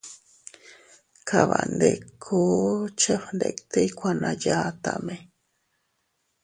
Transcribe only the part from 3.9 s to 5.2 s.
kuana yatame.